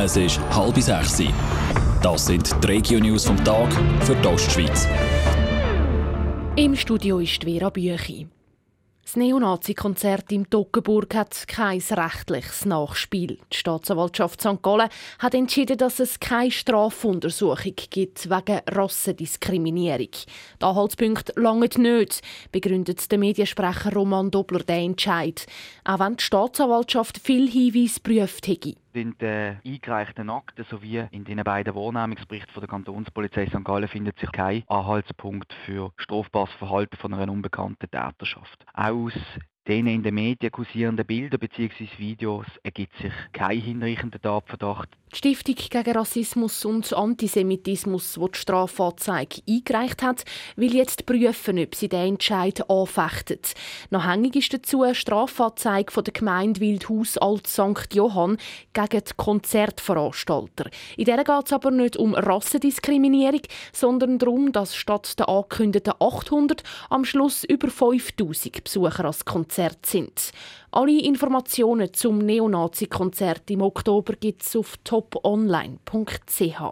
[0.00, 1.20] Es ist halb sechs.
[2.00, 3.68] Das sind die Regio-News vom Tag
[4.02, 4.86] für die Ostschweiz.
[6.54, 8.28] Im Studio ist Vera Büchi.
[9.02, 13.38] Das Neonazi-Konzert im Toggenburg hat kein rechtliches Nachspiel.
[13.52, 14.62] Die Staatsanwaltschaft St.
[14.62, 14.88] Gallen
[15.18, 20.10] hat entschieden, dass es keine Strafuntersuchung gibt wegen Rassendiskriminierung.
[20.12, 22.20] Die Anhaltspunkte langen nicht,
[22.52, 25.46] begründet der Mediensprecher Roman Dobler den Entscheid.
[25.84, 31.42] Auch wenn die Staatsanwaltschaft viel Hinweise prüft hätte in den eingereichten Akten sowie in den
[31.44, 33.64] beiden Wahrnehmungsberichten der Kantonspolizei St.
[33.64, 38.64] Gallen findet sich kein Anhaltspunkt für strafbares Verhalten von einer unbekannten Täterschaft.
[38.74, 39.12] Aus
[39.68, 41.86] den in den Medien kursierenden Bildern bzw.
[41.98, 44.88] Videos ergibt sich kein hinreichender Tatverdacht.
[45.12, 50.24] Die Stiftung gegen Rassismus und Antisemitismus, die die Strafanzeige eingereicht hat,
[50.56, 53.54] will jetzt prüfen, ob sie den Entscheid anfechtet.
[53.90, 57.94] Nachhängig ist dazu eine Strafanzeige von der Gemeinde Wildhaus Alt St.
[57.94, 58.36] Johann
[58.74, 60.70] gegen die Konzertveranstalter.
[60.96, 66.62] In der geht es aber nicht um Rassendiskriminierung, sondern darum, dass statt der angekündigten 800
[66.90, 70.32] am Schluss über 5000 Besucher als Konzert Konzert sind.
[70.70, 76.62] Alle Informationen zum Neonazi-Konzert im Oktober gibt es auf toponline.ch.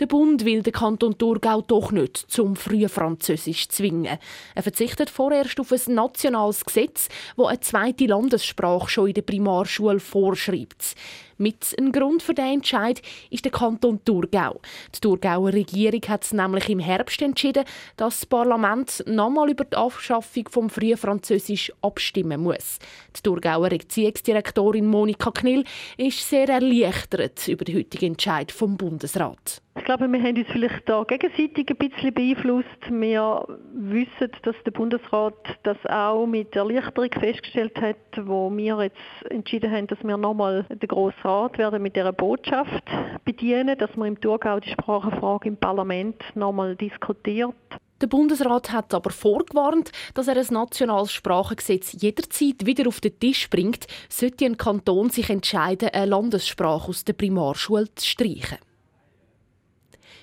[0.00, 4.18] Der Bund will den Kanton Thurgau doch nicht zum Frühfranzösisch zwingen.
[4.54, 10.00] Er verzichtet vorerst auf ein nationales Gesetz, das eine zweite Landessprache schon in der Primarschule
[10.00, 10.94] vorschreibt.
[11.36, 14.60] Mit einem Grund für diesen Entscheid ist der Kanton Thurgau.
[14.94, 17.64] Die Thurgauer Regierung hat nämlich im Herbst entschieden,
[17.98, 22.78] dass das Parlament nochmal über die Abschaffung vom Frühfranzösisch abstimmen muss.
[23.16, 25.64] Die Thurgauer Erziehungsdirektorin Monika Knill
[25.98, 29.62] ist sehr erleichtert über den heutigen Entscheid vom Bundesrat.
[29.80, 32.90] Ich glaube, wir haben uns vielleicht da gegenseitig ein bisschen beeinflusst.
[32.90, 39.72] Wir wissen, dass der Bundesrat das auch mit Erleichterung festgestellt hat, wo wir jetzt entschieden
[39.72, 42.84] haben, dass wir nochmal den Grossen Rat werden mit dieser Botschaft
[43.24, 47.54] bedienen, dass man im Thurgau die Sprachenfrage im Parlament nochmal diskutiert.
[48.02, 53.48] Der Bundesrat hat aber vorgewarnt, dass er ein nationales Sprachengesetz jederzeit wieder auf den Tisch
[53.48, 58.58] bringt, sollte ein Kanton sich entscheiden, eine Landessprache aus der Primarschule zu streichen.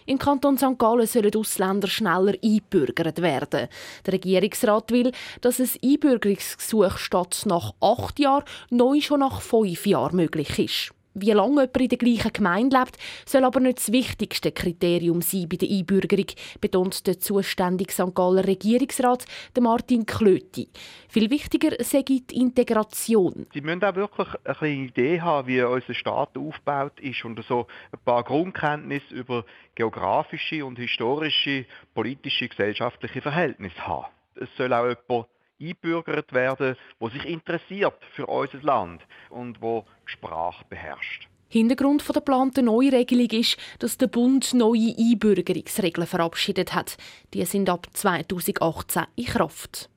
[0.07, 0.79] Im Kanton St.
[0.79, 3.68] Gallen sollen Ausländer schneller einbürgert werden.
[4.06, 10.16] Der Regierungsrat will, dass ein Einbürgerungsgesuch statt nach acht Jahren neu schon nach fünf Jahren
[10.16, 10.97] möglich ist.
[11.19, 15.50] Wie lange jemand in der gleichen Gemeinde lebt, soll aber nicht das wichtigste Kriterium sein
[15.50, 16.28] bei der Einbürgerung,
[16.61, 18.13] betont der zuständige St.
[18.13, 19.25] Galler Regierungsrat
[19.59, 20.69] Martin Klöti.
[21.09, 23.47] Viel wichtiger sei die Integration.
[23.51, 27.99] Sie müssen auch wirklich eine Idee haben, wie unser Staat aufgebaut ist und so ein
[28.05, 34.05] paar Grundkenntnisse über geografische und historische, politische, gesellschaftliche Verhältnisse haben.
[34.35, 35.28] Es soll auch jemand
[35.62, 41.28] einbürgert werden, wo sich interessiert für unser Land und wo Sprache beherrscht.
[41.50, 46.97] Hintergrund der geplanten Neuregelung ist, dass der Bund neue Einbürgerungsregeln verabschiedet hat.
[47.34, 49.90] Die sind ab 2018 in Kraft.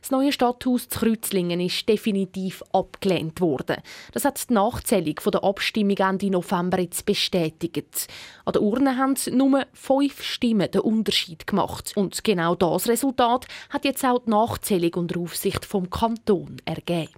[0.00, 3.76] Das neue Stadthaus zu Kreuzlingen ist definitiv abgelehnt worden.
[4.12, 8.08] Das hat die Nachzählung der Abstimmung Ende November jetzt bestätigt.
[8.44, 11.92] An der Urne haben nur fünf Stimmen den Unterschied gemacht.
[11.96, 17.12] Und genau das Resultat hat jetzt auch die Nachzählung unter Aufsicht vom Kanton ergeben.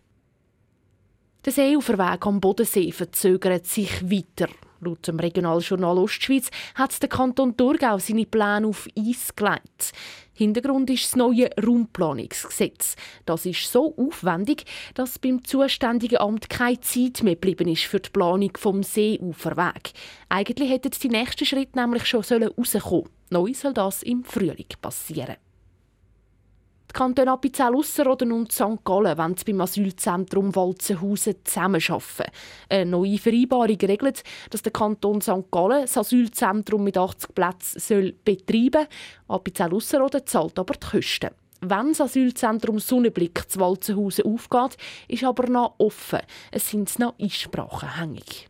[1.45, 4.53] Der Seeuferweg am Bodensee verzögert sich weiter.
[4.81, 9.93] Laut dem Regionaljournal Ostschweiz hat der Kanton Thurgau seine Pläne auf Eis gelegt.
[10.33, 12.97] Hintergrund ist das neue Raumplanungsgesetz.
[13.27, 14.65] Das ist so aufwendig,
[14.95, 19.93] dass beim zuständigen Amt keine Zeit mehr geblieben ist für die Planung vom Seeuferweg.
[20.31, 23.09] Eigentlich hätten die nächsten Schritte nämlich schon rauskommen sollen.
[23.29, 25.37] Neu soll das im Frühling passieren.
[26.91, 28.83] Die Kantone Appenzell Ausserrhoden und St.
[28.85, 32.33] Gallen wollen beim Asylzentrum Walzenhausen zusammenarbeiten.
[32.69, 35.53] Eine neue Vereinbarung regelt, dass der Kanton St.
[35.53, 38.89] Gallen das Asylzentrum mit 80 Plätzen betreiben
[39.29, 39.37] soll.
[39.37, 41.31] Appenzell Ausserrhoden zahlt aber die Kosten.
[41.61, 46.21] Wenn das Asylzentrum Sonnenblick zu Walzenhausen aufgeht, ist aber noch offen.
[46.51, 48.50] Es sind noch Einsprachen hängig.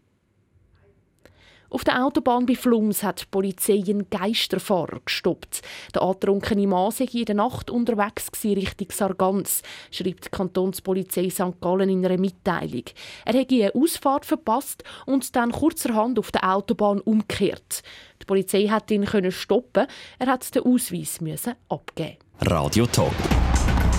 [1.70, 5.62] Auf der Autobahn bei Flums hat die Polizei einen Geisterfahrer gestoppt.
[5.94, 9.62] Der antrunkene Mann sei der Nacht unterwegs Richtung Sargans,
[9.92, 11.60] schreibt die Kantonspolizei St.
[11.60, 12.84] Gallen in einer Mitteilung.
[13.24, 17.82] Er hätte eine Ausfahrt verpasst und dann kurzerhand auf der Autobahn umgekehrt.
[18.20, 19.86] Die Polizei hat ihn stoppen.
[20.18, 21.20] Er hat den Ausweis
[21.68, 22.16] abgeben.
[22.40, 23.14] Radio Top.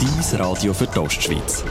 [0.01, 1.63] Dies Radio für die Ostschweiz.